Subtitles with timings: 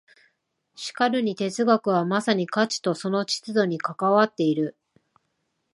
[0.75, 4.75] しかるに哲学はまさに価値とその秩序に関わっている。